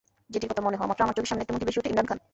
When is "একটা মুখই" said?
1.43-1.67